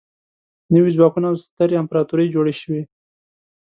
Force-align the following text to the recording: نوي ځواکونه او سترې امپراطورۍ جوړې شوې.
نوي 0.73 0.91
ځواکونه 0.97 1.25
او 1.29 1.35
سترې 1.45 1.75
امپراطورۍ 1.81 2.27
جوړې 2.35 2.53
شوې. 2.61 2.81